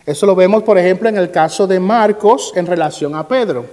[0.07, 3.65] Eso lo vemos, por ejemplo, en el caso de Marcos en relación a Pedro.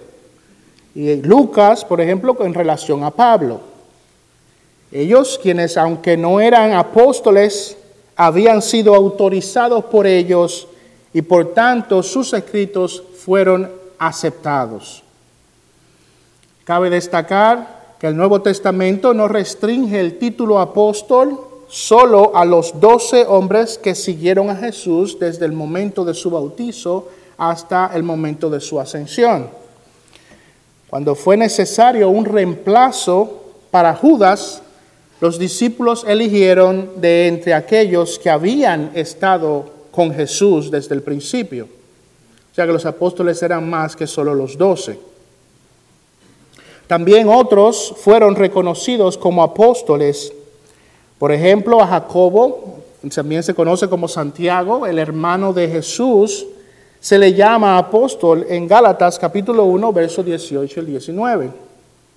[0.96, 3.60] Y Lucas, por ejemplo, en relación a Pablo.
[4.91, 7.78] Ellos, quienes aunque no eran apóstoles,
[8.15, 10.67] habían sido autorizados por ellos
[11.13, 15.04] y por tanto sus escritos fueron aceptados.
[16.63, 23.26] Cabe destacar que el Nuevo Testamento no restringe el título apóstol solo a los doce
[23.26, 27.08] hombres que siguieron a Jesús desde el momento de su bautizo
[27.38, 29.50] hasta el momento de su ascensión.
[30.90, 34.62] Cuando fue necesario un reemplazo para Judas,
[35.22, 41.70] los discípulos eligieron de entre aquellos que habían estado con Jesús desde el principio.
[42.52, 45.00] O sea que los apóstoles eran más que solo los doce.
[46.86, 50.34] También otros fueron reconocidos como apóstoles
[51.22, 52.80] por ejemplo, a Jacobo,
[53.14, 56.48] también se conoce como Santiago, el hermano de Jesús,
[57.00, 61.52] se le llama apóstol en Gálatas capítulo 1, versos 18 y 19.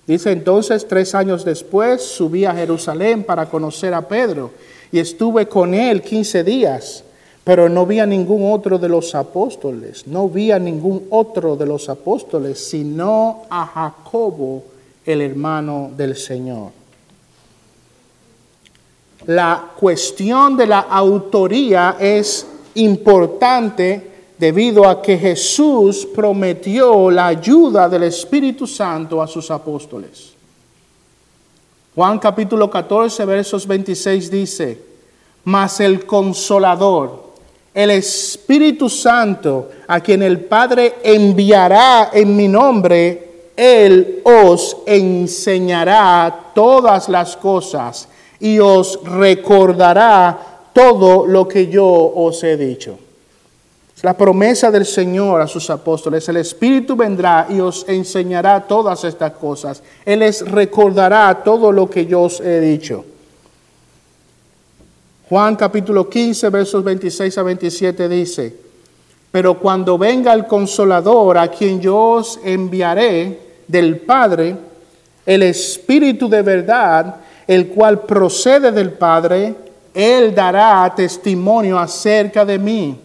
[0.07, 4.49] Dice entonces, tres años después subí a Jerusalén para conocer a Pedro
[4.91, 7.03] y estuve con él 15 días,
[7.43, 11.67] pero no vi a ningún otro de los apóstoles, no vi a ningún otro de
[11.67, 14.63] los apóstoles, sino a Jacobo,
[15.05, 16.84] el hermano del Señor
[19.27, 28.03] la cuestión de la autoría es importante debido a que Jesús prometió la ayuda del
[28.03, 30.33] Espíritu Santo a sus apóstoles.
[31.95, 34.81] Juan capítulo 14, versos 26 dice,
[35.45, 37.23] mas el consolador,
[37.73, 47.07] el Espíritu Santo, a quien el Padre enviará en mi nombre, Él os enseñará todas
[47.07, 48.09] las cosas
[48.39, 50.37] y os recordará
[50.73, 52.99] todo lo que yo os he dicho.
[54.05, 59.31] La promesa del Señor a sus apóstoles, el Espíritu vendrá y os enseñará todas estas
[59.31, 59.81] cosas.
[60.05, 63.03] Él les recordará todo lo que yo os he dicho.
[65.27, 68.55] Juan capítulo 15, versos 26 a 27 dice,
[69.31, 74.55] pero cuando venga el consolador a quien yo os enviaré del Padre,
[75.25, 77.15] el Espíritu de verdad,
[77.47, 79.55] el cual procede del Padre,
[79.93, 82.97] Él dará testimonio acerca de mí,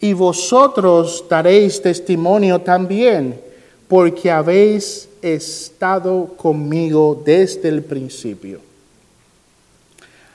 [0.00, 3.40] y vosotros daréis testimonio también,
[3.88, 8.60] porque habéis estado conmigo desde el principio.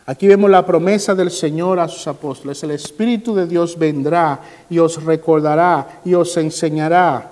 [0.05, 2.61] Aquí vemos la promesa del Señor a sus apóstoles.
[2.63, 7.31] El Espíritu de Dios vendrá y os recordará y os enseñará.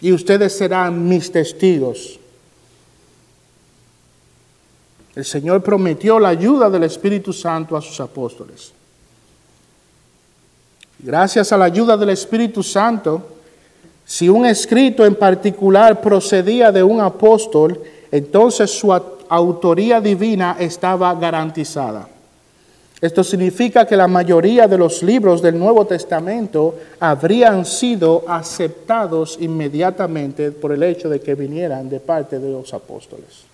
[0.00, 2.18] Y ustedes serán mis testigos.
[5.16, 8.72] El Señor prometió la ayuda del Espíritu Santo a sus apóstoles.
[10.98, 13.22] Gracias a la ayuda del Espíritu Santo,
[14.04, 22.08] si un escrito en particular procedía de un apóstol, entonces su autoría divina estaba garantizada.
[23.00, 30.52] Esto significa que la mayoría de los libros del Nuevo Testamento habrían sido aceptados inmediatamente
[30.52, 33.44] por el hecho de que vinieran de parte de los apóstoles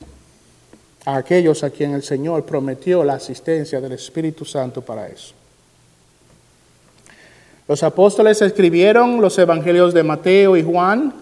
[1.05, 5.35] a aquellos a quien el Señor prometió la asistencia del Espíritu Santo para eso.
[7.69, 11.15] Los apóstoles escribieron los evangelios de Mateo y Juan,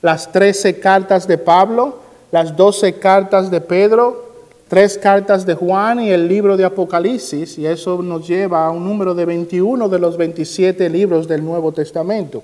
[0.00, 1.98] las trece cartas de Pablo,
[2.30, 4.28] las doce cartas de Pedro,
[4.68, 8.84] tres cartas de Juan y el libro de Apocalipsis, y eso nos lleva a un
[8.84, 12.42] número de 21 de los 27 libros del Nuevo Testamento.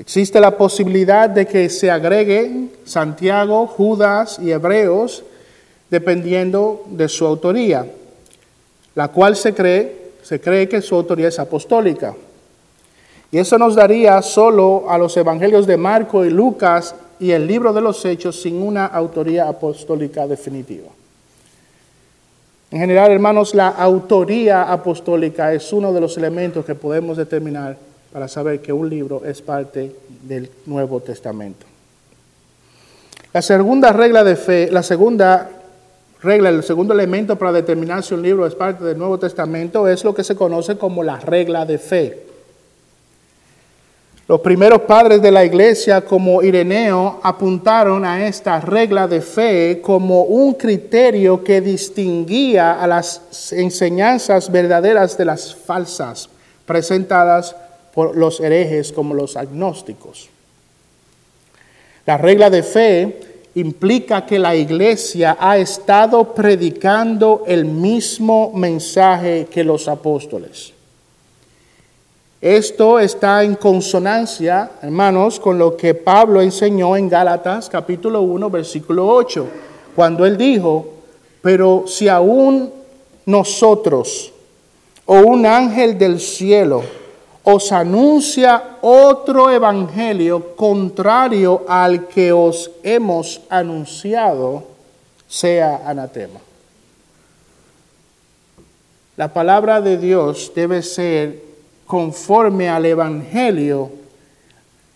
[0.00, 5.22] Existe la posibilidad de que se agreguen Santiago, Judas y Hebreos,
[5.90, 7.84] dependiendo de su autoría,
[8.94, 12.14] la cual se cree, se cree que su autoría es apostólica.
[13.30, 17.74] Y eso nos daría solo a los evangelios de Marco y Lucas y el libro
[17.74, 20.88] de los Hechos sin una autoría apostólica definitiva.
[22.70, 28.28] En general, hermanos, la autoría apostólica es uno de los elementos que podemos determinar para
[28.28, 31.66] saber que un libro es parte del Nuevo Testamento.
[33.32, 35.48] La segunda regla de fe, la segunda
[36.20, 40.02] regla, el segundo elemento para determinar si un libro es parte del Nuevo Testamento es
[40.02, 42.26] lo que se conoce como la regla de fe.
[44.26, 50.22] Los primeros padres de la iglesia, como Ireneo, apuntaron a esta regla de fe como
[50.22, 56.28] un criterio que distinguía a las enseñanzas verdaderas de las falsas
[56.64, 57.56] presentadas
[57.94, 60.28] por los herejes como los agnósticos.
[62.06, 63.20] La regla de fe
[63.54, 70.72] implica que la iglesia ha estado predicando el mismo mensaje que los apóstoles.
[72.40, 79.06] Esto está en consonancia, hermanos, con lo que Pablo enseñó en Gálatas capítulo 1, versículo
[79.08, 79.46] 8,
[79.94, 80.86] cuando él dijo,
[81.42, 82.72] pero si aún
[83.26, 84.32] nosotros
[85.04, 86.82] o un ángel del cielo
[87.44, 94.64] os anuncia otro evangelio contrario al que os hemos anunciado,
[95.26, 96.40] sea anatema.
[99.16, 101.42] La palabra de Dios debe ser
[101.86, 103.90] conforme al evangelio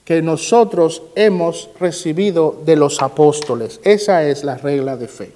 [0.05, 3.81] que nosotros hemos recibido de los apóstoles.
[3.85, 5.33] Esa es la regla de fe.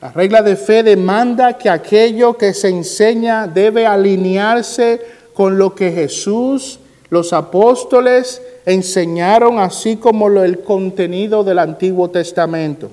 [0.00, 5.00] La regla de fe demanda que aquello que se enseña debe alinearse
[5.36, 6.78] con lo que Jesús,
[7.10, 12.88] los apóstoles enseñaron, así como el contenido del Antiguo Testamento.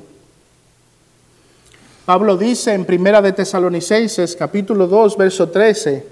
[2.06, 6.06] Pablo dice en Primera de Tesalonicenses, capítulo 2, verso 13,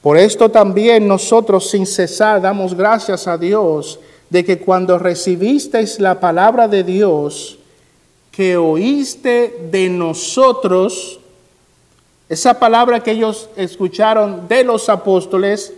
[0.00, 4.00] por esto también nosotros sin cesar damos gracias a Dios
[4.30, 7.58] de que cuando recibisteis la palabra de Dios,
[8.30, 11.20] que oíste de nosotros,
[12.32, 15.74] esa palabra que ellos escucharon de los apóstoles,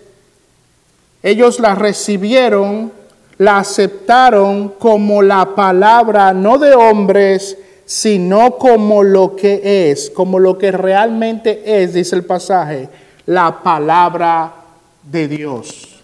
[1.20, 2.92] ellos la recibieron,
[3.38, 10.56] la aceptaron como la palabra no de hombres, sino como lo que es, como lo
[10.56, 12.88] que realmente es, dice el pasaje,
[13.26, 14.54] la palabra
[15.02, 16.00] de Dios.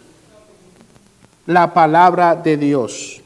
[1.46, 3.20] La palabra de Dios.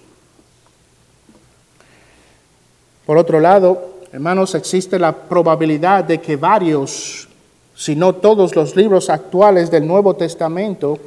[3.06, 7.26] Por otro lado, Hermanos, existe la probabilidad de que varios,
[7.74, 11.00] si no todos los libros actuales del Nuevo Testamento,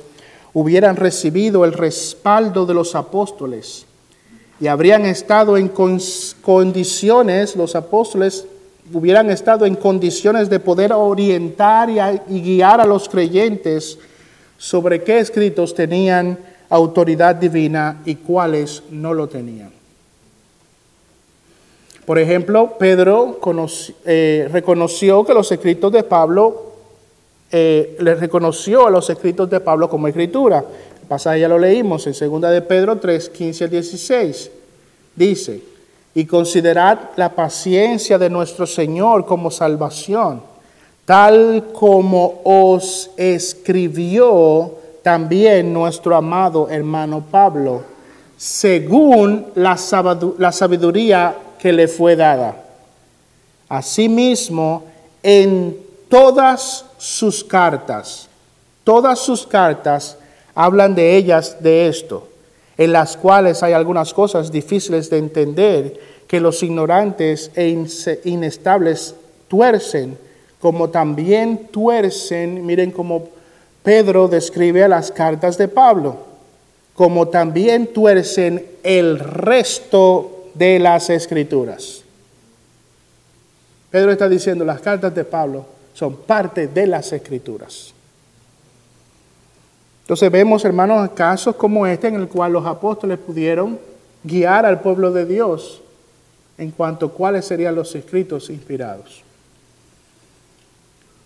[0.54, 3.86] hubieran recibido el respaldo de los apóstoles
[4.60, 8.46] y habrían estado en condiciones, los apóstoles
[8.92, 13.98] hubieran estado en condiciones de poder orientar y, guiar a los creyentes
[14.58, 16.38] sobre qué escritos tenían
[16.68, 19.77] autoridad divina y cuáles no lo tenían.
[22.08, 23.38] Por ejemplo, Pedro
[24.06, 26.68] eh, reconoció que los escritos de Pablo,
[27.52, 30.64] eh, le reconoció a los escritos de Pablo como escritura.
[31.02, 34.52] El pasaje ya lo leímos en 2 de Pedro 3, 15 al 16.
[35.18, 35.62] Dice,
[36.16, 40.42] y considerad la paciencia de nuestro Señor como salvación,
[41.04, 47.84] tal como os escribió también nuestro amado hermano Pablo,
[48.38, 52.64] según la sabiduría que le fue dada.
[53.70, 54.86] Asimismo,
[55.24, 55.78] en
[56.10, 58.28] todas sus cartas,
[58.84, 60.18] todas sus cartas
[60.56, 62.28] hablan de ellas de esto
[62.78, 67.76] en las cuales hay algunas cosas difíciles de entender que los ignorantes e
[68.24, 69.16] inestables
[69.48, 70.18] tuercen,
[70.60, 73.30] como también tuercen, miren cómo
[73.82, 76.18] Pedro describe a las cartas de Pablo,
[76.94, 82.04] como también tuercen el resto de las escrituras.
[83.90, 87.94] Pedro está diciendo, las cartas de Pablo son parte de las escrituras.
[90.02, 93.80] Entonces vemos, hermanos, casos como este en el cual los apóstoles pudieron
[94.24, 95.82] guiar al pueblo de Dios
[96.58, 99.24] en cuanto a cuáles serían los escritos inspirados.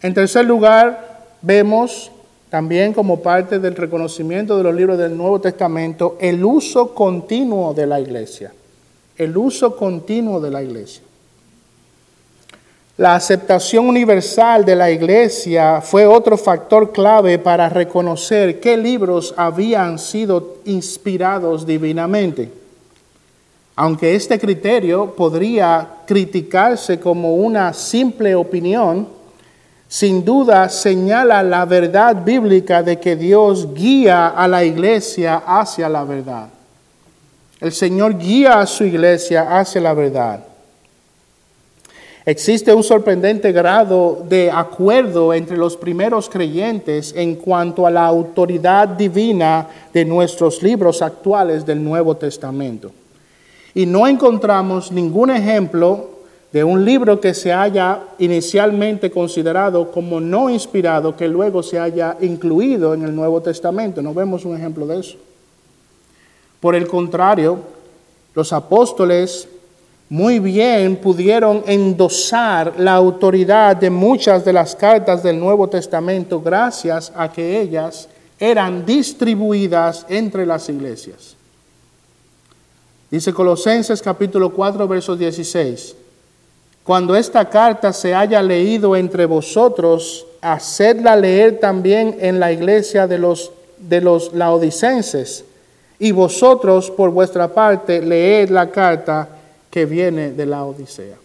[0.01, 2.11] En tercer lugar, vemos
[2.49, 7.85] también como parte del reconocimiento de los libros del Nuevo Testamento el uso continuo de
[7.85, 8.51] la iglesia.
[9.21, 11.03] El uso continuo de la iglesia.
[12.97, 19.99] La aceptación universal de la iglesia fue otro factor clave para reconocer qué libros habían
[19.99, 22.51] sido inspirados divinamente.
[23.75, 29.07] Aunque este criterio podría criticarse como una simple opinión,
[29.87, 36.05] sin duda señala la verdad bíblica de que Dios guía a la iglesia hacia la
[36.05, 36.47] verdad.
[37.61, 40.43] El Señor guía a su iglesia hacia la verdad.
[42.25, 48.87] Existe un sorprendente grado de acuerdo entre los primeros creyentes en cuanto a la autoridad
[48.87, 52.91] divina de nuestros libros actuales del Nuevo Testamento.
[53.75, 56.09] Y no encontramos ningún ejemplo
[56.51, 62.17] de un libro que se haya inicialmente considerado como no inspirado, que luego se haya
[62.21, 64.01] incluido en el Nuevo Testamento.
[64.01, 65.17] No vemos un ejemplo de eso.
[66.61, 67.59] Por el contrario,
[68.33, 69.49] los apóstoles
[70.09, 77.11] muy bien pudieron endosar la autoridad de muchas de las cartas del Nuevo Testamento gracias
[77.15, 78.07] a que ellas
[78.39, 81.35] eran distribuidas entre las iglesias.
[83.09, 85.95] Dice Colosenses capítulo 4, versos 16.
[86.83, 93.17] Cuando esta carta se haya leído entre vosotros, hacedla leer también en la iglesia de
[93.17, 95.45] los, de los laodicenses.
[96.01, 99.29] Y vosotros, por vuestra parte, leed la carta
[99.69, 101.15] que viene de la Odisea.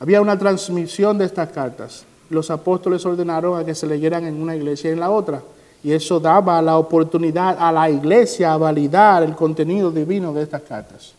[0.00, 2.06] Había una transmisión de estas cartas.
[2.30, 5.42] Los apóstoles ordenaron a que se leyeran en una iglesia y en la otra.
[5.84, 10.62] Y eso daba la oportunidad a la iglesia a validar el contenido divino de estas
[10.62, 11.12] cartas.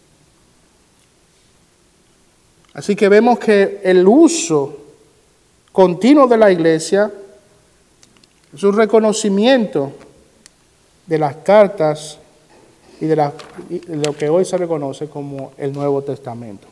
[2.74, 4.76] Así que vemos que el uso
[5.72, 7.12] continuo de la iglesia
[8.52, 9.92] es un reconocimiento
[11.08, 12.20] de las cartas
[13.00, 16.68] y de, lo que hoy se reconoce como el Nuevo Testamento.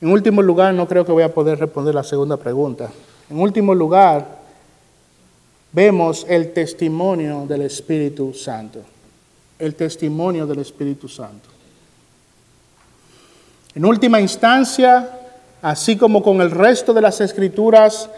[0.00, 2.90] En último lugar, no creo que voy a poder responder la segunda pregunta.
[3.30, 4.40] En último lugar,
[5.72, 8.80] vemos el testimonio del Espíritu Santo.
[9.58, 11.48] El testimonio del Espíritu Santo.
[13.74, 15.08] En última instancia,
[15.62, 18.10] así como con el resto de las escrituras,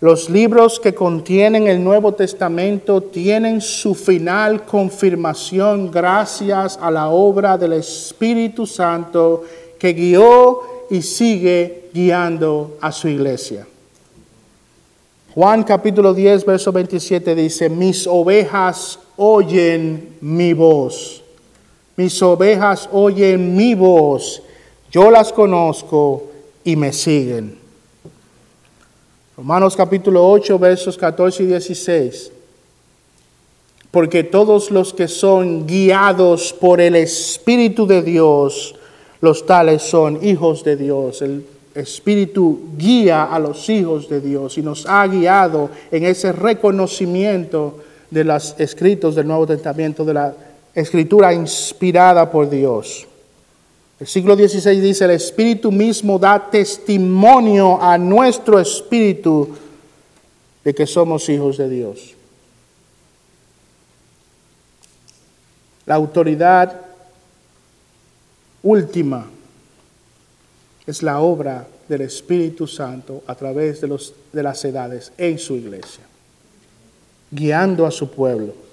[0.00, 7.58] los libros que contienen el Nuevo Testamento tienen su final confirmación gracias a la obra
[7.58, 9.44] del Espíritu Santo
[9.78, 13.66] que guió y sigue guiando a su iglesia.
[15.34, 21.22] Juan capítulo 10, verso 27 dice, mis ovejas oyen mi voz.
[21.96, 24.42] Mis ovejas oyen mi voz.
[24.90, 26.24] Yo las conozco
[26.64, 27.59] y me siguen.
[29.40, 32.30] Romanos capítulo 8, versos 14 y 16.
[33.90, 38.74] Porque todos los que son guiados por el Espíritu de Dios,
[39.22, 41.22] los tales son hijos de Dios.
[41.22, 47.78] El Espíritu guía a los hijos de Dios y nos ha guiado en ese reconocimiento
[48.10, 50.34] de los escritos del Nuevo Testamento, de la
[50.74, 53.06] escritura inspirada por Dios.
[54.06, 59.50] Siglo XVI dice, el Espíritu mismo da testimonio a nuestro espíritu
[60.64, 62.14] de que somos hijos de Dios.
[65.84, 66.80] La autoridad
[68.62, 69.26] última
[70.86, 75.56] es la obra del Espíritu Santo a través de, los, de las edades en su
[75.56, 76.04] iglesia,
[77.30, 78.69] guiando a su pueblo.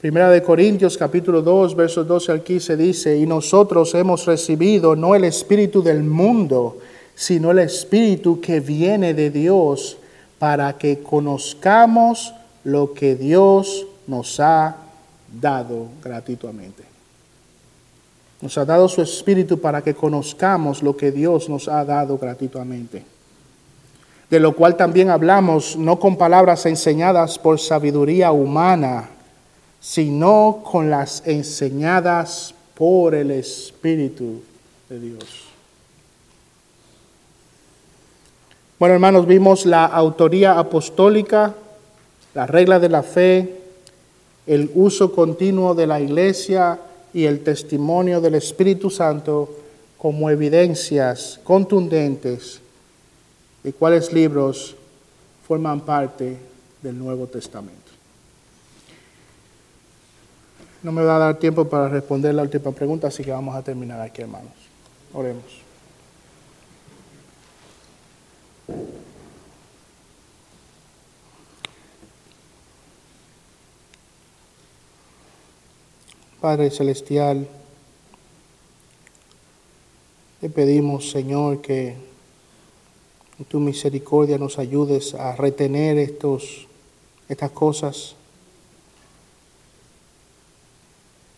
[0.00, 5.14] Primera de Corintios capítulo 2, versos 12 al 15 dice, y nosotros hemos recibido no
[5.14, 6.78] el espíritu del mundo,
[7.14, 9.98] sino el espíritu que viene de Dios,
[10.38, 12.32] para que conozcamos
[12.64, 14.74] lo que Dios nos ha
[15.38, 16.82] dado gratuitamente.
[18.40, 23.04] Nos ha dado su espíritu para que conozcamos lo que Dios nos ha dado gratuitamente.
[24.30, 29.10] De lo cual también hablamos, no con palabras enseñadas por sabiduría humana,
[29.80, 34.42] sino con las enseñadas por el Espíritu
[34.88, 35.24] de Dios.
[38.78, 41.54] Bueno, hermanos, vimos la autoría apostólica,
[42.34, 43.60] la regla de la fe,
[44.46, 46.78] el uso continuo de la iglesia
[47.12, 49.50] y el testimonio del Espíritu Santo
[49.98, 52.60] como evidencias contundentes
[53.62, 54.74] de cuáles libros
[55.46, 56.38] forman parte
[56.82, 57.79] del Nuevo Testamento.
[60.82, 63.62] No me va a dar tiempo para responder la última pregunta, así que vamos a
[63.62, 64.52] terminar aquí, hermanos.
[65.12, 65.44] Oremos.
[76.40, 77.46] Padre Celestial,
[80.40, 81.94] te pedimos, Señor, que
[83.48, 86.66] tu misericordia nos ayudes a retener estos,
[87.28, 88.16] estas cosas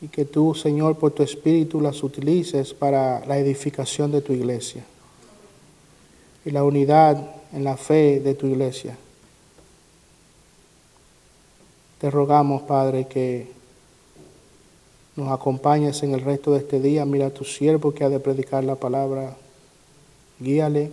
[0.02, 4.84] y que tú, Señor, por tu Espíritu las utilices para la edificación de tu iglesia
[6.44, 8.98] y la unidad en la fe de tu iglesia.
[12.00, 13.52] Te rogamos, Padre, que
[15.14, 17.04] nos acompañes en el resto de este día.
[17.04, 19.36] Mira a tu siervo que ha de predicar la palabra.
[20.40, 20.90] Guíale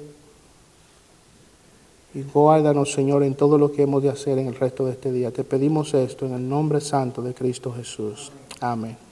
[2.14, 5.12] y guárdanos, Señor, en todo lo que hemos de hacer en el resto de este
[5.12, 5.32] día.
[5.32, 8.32] Te pedimos esto en el nombre santo de Cristo Jesús.
[8.62, 9.09] Amén.